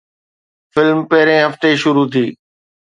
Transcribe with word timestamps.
film 0.73 0.99
پهرين 1.09 1.41
هفتي 1.47 1.71
شروع 1.81 2.07
ٿي 2.13 2.25